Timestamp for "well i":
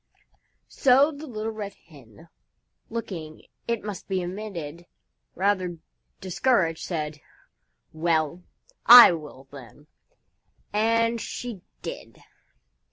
7.93-9.11